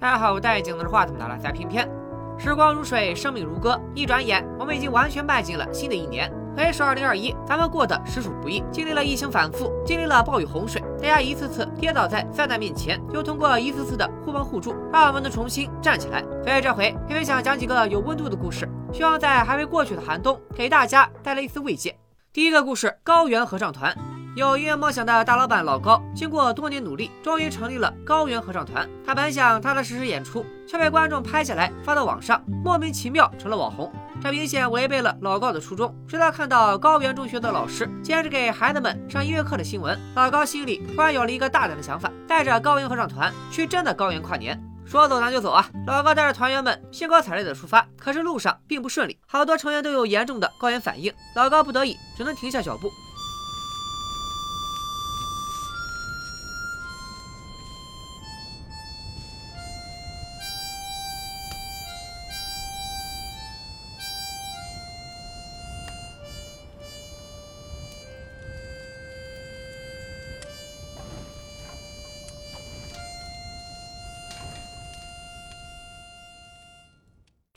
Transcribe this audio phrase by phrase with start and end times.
[0.00, 1.90] 大家好，我戴眼镜的是话筒的了，在片片。
[2.38, 6.32] 时光如水，生命如歌，一转眼，我们已经完全迈进了新的一年。
[6.56, 16.22] 回首二零二一，咱们过得实属不易，经历了疫情反复，经历了暴雨洪水，大家一次次跌倒在灾难面前，又通过一次次的互帮互助，让我们能重新站起来。
[16.44, 21.98] 所以这回片片想讲几个有温度的故事，希望在还未过去的寒冬，给大家带来一丝慰藉。
[22.32, 23.92] 第一个故事：高原合唱团。
[24.34, 28.88] 有音乐梦想的大老板老高，经过多年努力，终于成立了高原合唱团。
[29.04, 33.92] 他本想踏踏实实演出，却被观众拍下来发到网上，莫名其妙成了网红。
[34.22, 35.92] 这明显违背了老高的初衷。
[36.06, 44.60] 直到看到高原中学的老师坚持给孩子们上音乐课的新闻，老高心里突然有了一个大胆的想法，带着高原合唱团去真的高原跨年。
[44.84, 45.68] 说走咱就走啊！
[45.86, 51.12] 老高带着团员们兴高采烈的出发，可是路上并不顺利，好多成员都有严重的高原反应。
[51.34, 52.88] 老高不得已只能停下脚步。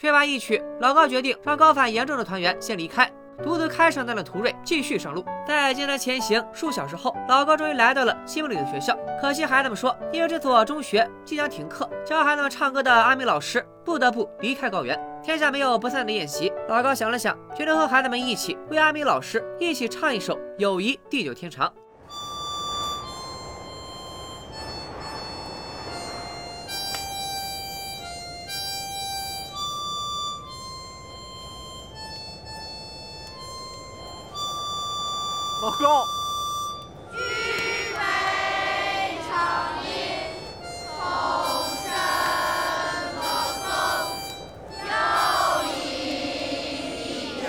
[0.00, 3.06] 吹完一曲，老高决定让高反严重的团员先离开，
[3.44, 5.22] 独自开上那辆途锐继续上路。
[5.46, 8.98] 在艰难前行数小时后，老高终于来到了西门里的学校。
[9.20, 14.98] 可惜孩子们说，因为这所中学即将停课，教孩子们唱歌的阿米老师不得不离开高原。
[15.22, 21.68] 天下没有不散的宴席，老高想了想，决定和孩子们一起为阿米老师一起唱一首《友谊地久天长》。
[35.62, 36.06] 老高，
[37.12, 37.98] 举杯
[39.28, 39.36] 畅
[39.84, 39.90] 饮，
[40.88, 40.98] 同
[41.76, 41.92] 声
[43.14, 43.20] 默
[43.60, 43.68] 诵，
[44.88, 44.90] 友
[45.76, 45.76] 谊
[46.96, 47.44] 地久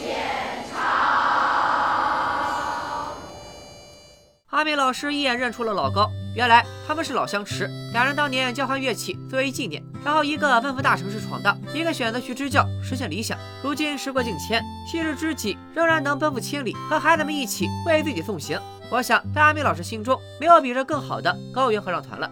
[0.00, 0.80] 天长。
[4.48, 13.36] 阿美老师一眼认出了老高，原来他们是老相识，两人当年交换乐器作为纪念，然后一个奔赴大城市闯荡，一个选择去支教实现理想。
[13.60, 18.56] 如今时过境迁，昔日知己仍然能奔赴千里，和孩子们一起为自己送行。
[18.88, 22.30] 我想，在阿米老师心中，没有比这更好的高原合唱团了。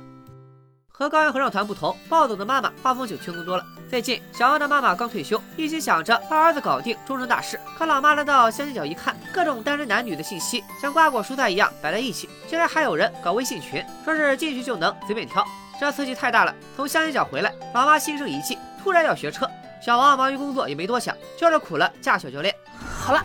[0.88, 3.66] 和高原合唱团不同，暴走的妈妈画风就轻松多了。
[3.90, 7.58] 最近，小奥的妈妈刚退休，一心想着帮儿子搞定终身大事。
[7.76, 15.44] 可老妈来到相亲角一看，各种单身男女的信息像瓜果蔬菜一样摆在一起，竟然还有人搞微信群，说是进去就能随便挑，
[15.80, 16.54] 这刺激太大了。
[16.76, 19.48] 从乡下角回来，老妈心生一计，突然要学车。
[19.84, 22.54] 小王忙于工作，也没多想，叫着苦了驾校教练。
[22.78, 23.22] 好了，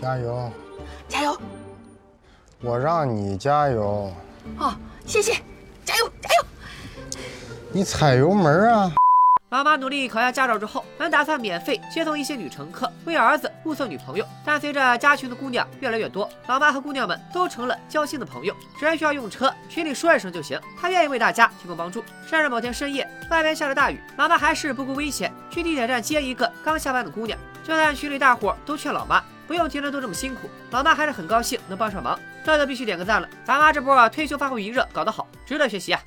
[0.00, 0.50] 加油，
[1.08, 1.40] 加油！
[2.60, 4.12] 我让你加油。
[4.58, 4.74] 哦，
[5.06, 5.32] 谢谢，
[5.84, 6.46] 加油加油！
[7.72, 8.92] 你踩油门啊！
[9.48, 14.26] 老妈努力考下驾照之后，本打算免费接送一些女乘客，为儿子物色女朋友。
[14.44, 18.52] 但随着加群的姑娘越来越多，老妈和姑娘们都成了交心的朋友。
[18.76, 22.04] 只要需要用车，群里说一声就行，她愿意为大家提供帮助。
[22.26, 27.38] 甚至某天深夜，外边下着大雨，老妈还是不顾危险去地铁站接一个刚下班的姑娘。
[27.62, 33.28] 就算群里大伙都劝老妈不用天天都这么辛苦，老妈还是很高兴能帮上忙，这就必须点个赞了。
[33.44, 36.00] 咱妈这波退休发挥余热搞得好，值得学习啊！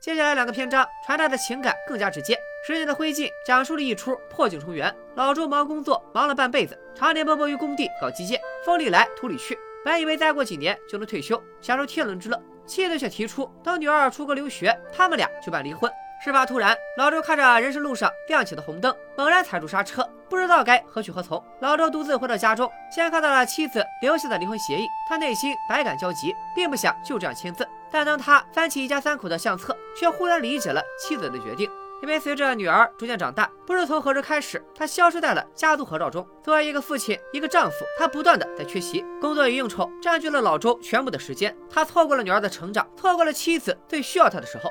[0.00, 2.38] 接下来两个篇章传达的情感更加直接。
[2.66, 4.90] 十年的灰烬讲述了一出破镜重圆。
[5.16, 9.58] 老周忙工作，忙了半辈子，常年奔波于工地搞基建，风里来土里去。
[9.84, 15.92] 本以为再过几年就能退休，享受天伦之乐，妻子却提出等女儿出国留学，他们俩就办离婚。
[16.24, 21.44] 事发突然，老周看着人生路上亮起的红灯，猛然踩住刹车，不知道该何去何从。
[21.60, 27.68] 老周独自回到家中，先看到了妻子留下的离婚协议，他内心百感交集，并不想就这样签字。
[27.92, 31.70] 但当他翻起一家三口的相册，却忽然理解了妻子的决定。
[32.04, 36.28] 因为随着女儿逐渐长大，不知从何时开始，他消失在了家族合照中。
[36.42, 41.56] 作为一个父亲，一个丈夫，他不断的在缺席，工作与应酬占据了老周全部的时间。
[41.70, 44.70] 他错过了女儿的成长，错过了妻子最需要他的时候。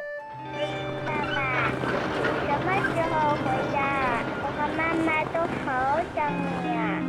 [1.08, 4.22] 爸爸，你什么时候回家？
[4.44, 7.02] 我和妈妈都好想你呀。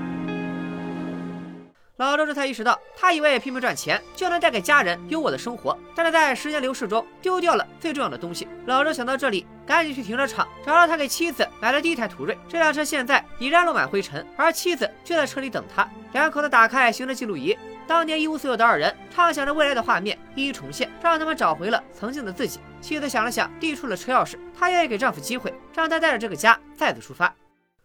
[1.99, 8.49] 老周这才意识到，他以为拼命赚钱就能带给家人优渥的生活，但是在时间流逝中丢掉了最重要的东西。
[8.65, 12.37] 老周想到这里，赶紧去停车场找到他给妻子买的第一台途锐。
[12.49, 15.89] 这辆车现在已然落满灰尘，而妻子就在车里等他。
[16.13, 17.57] 两口子打开行车记录仪，
[17.87, 22.61] 当年一无所有的二人畅想着未来的画面一一重现，让他们找回了曾经的自己。
[22.81, 27.35] 妻子想了想，递出了车钥匙，她愿意给丈夫机会，让他带着这个家再次出发。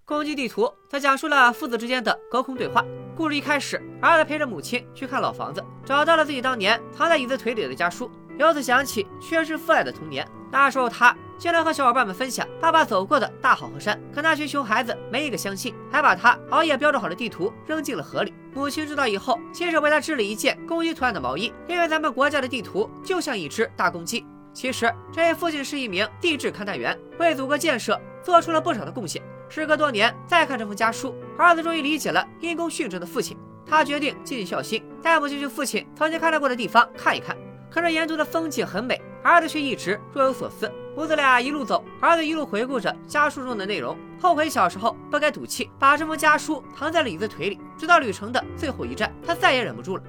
[0.06, 2.84] 攻击地图则讲述了父子之间的隔空对话。
[3.16, 8.12] 故事一开始，儿子陪着母亲去看老房子，找到了自己当年藏在椅子腿里的家书。
[8.38, 10.28] 由此想起缺失父爱的童年。
[10.52, 18.34] 那时候他经常和小伙伴们分享爸爸走过的大好河山，可那群熊孩子没一个相信，还把他熬夜标注好的地图扔进了河里。
[18.54, 24.26] 母亲知道以后，亲手为他织了一件公鸡图案的毛衣，因为咱们国家的地图就像一只大公鸡。
[24.52, 29.22] 其实这位父亲是一名地质勘探员，为祖国建设做出了不少的贡献。
[29.48, 33.38] 时隔多年，再看这封家书，儿子终于理解了因公殉职的父亲。
[33.66, 37.38] 他决定尽尽孝心，带母亲去父亲曾经看到过的地方看一看。
[37.70, 40.72] 可是沿途的风景很美，儿子却一直若有所思。
[40.96, 47.60] 母子俩一路走，儿子一路回顾着家书中的内容，后悔小时候不该赌气，把这封家书藏在了椅子腿里。
[47.78, 50.04] 直到旅程的最后一站，他再也忍不住了。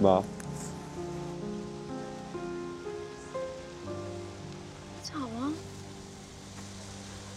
[0.00, 0.22] 妈，
[5.02, 5.52] 咋了？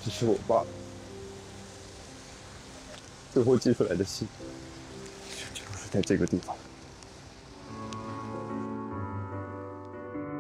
[0.04, 0.64] 这是我爸
[3.34, 4.28] 最后寄出来的信，
[5.54, 6.56] 就是在这个地方。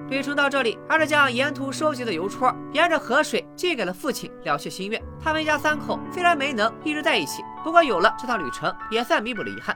[0.07, 5.01] 旅程到这里，儿子将沿途收集的邮戳沿着河水寄给了父亲，了却心愿。
[5.19, 9.75] 他们一家三口虽然没能一直在一起，不过有了这趟旅程，也算弥补了遗憾。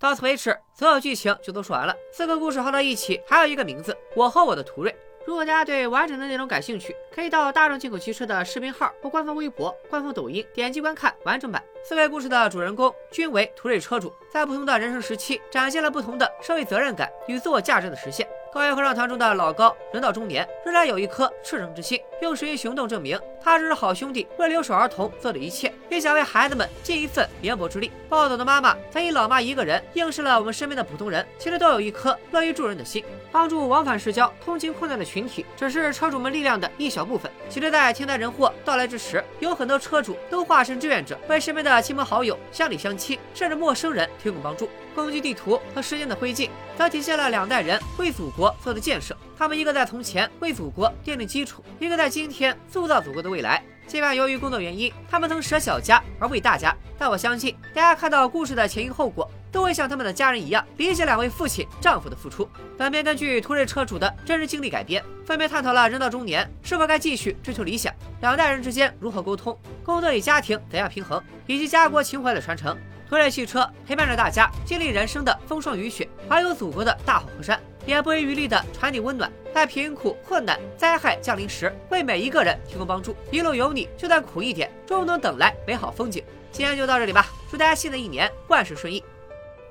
[0.00, 1.94] 到此为止，所有剧情就都说完了。
[2.12, 4.92] 四个故事合到一起，还有一个名字：我和我的途锐。
[5.24, 11.62] 如果大家对完整的内容感兴趣，可以到大众进口汽车的视频号或官方微博、官方抖音点击观看完整版。
[11.84, 18.28] 四位故事的主人公均为途锐车主，在不同的人生时期，展现了不同的社会责任感与自我价值的实现。
[18.52, 27.90] 高原合唱团中的老高，人到中年仍然有一颗赤诚之心，用实际行动证明他这是好兄弟为留守儿童做的一切，并想为孩子们尽一份绵薄之力。
[28.10, 37.32] 暴走的妈妈曾以老妈一个人映射了我们身边的普通人，其实都有一颗乐于助人的心，帮助往返市郊、通勤困难的群体，只是车主们力量的一小部分。
[37.48, 44.68] 其实，在天灾人祸到来之时，有很多车主都化身志愿者，为身边的亲朋好友、乡里乡亲，甚至陌生人提供帮助。
[44.94, 49.16] 根据地图和时间的灰烬，则体现了两代人为祖国国做的建设。
[49.38, 53.62] 他们一个在从前为祖国奠定基础，一个在今天塑造祖国的未来。
[53.86, 62.48] 尽管由于工作原因，他们曾舍小家而为大家，但我相信大家看到故事的前因后果，都会像他们的家人一样，理解两位父亲丈夫的付出。
[62.76, 72.76] 本片根据途锐车主的真实经历改编，分别探讨了人到中年是否该继续追求理想，两代人之间如何沟通，工作与家庭怎样平衡，以及家国情怀的传承。
[73.08, 83.16] 途锐汽车陪伴着大家经历人生的风霜雨雪，环游祖国的大好河山，也不遗余力地传递温暖，在贫苦、困难、灾害降临时，为每一个人提供帮助。
[83.30, 86.22] 一路有你，就算苦一点，终能等来美好风景。
[86.50, 89.02] 今天就到这里吧，祝大家新的一年万事顺意，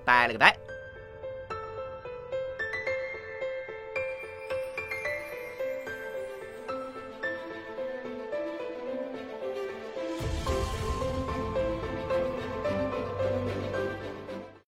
[0.03, 0.60] 拜了个拜。